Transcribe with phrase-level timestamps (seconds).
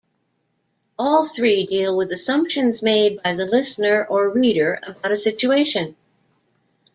[0.97, 5.95] All three deal with assumptions made by the listener or reader about a situation.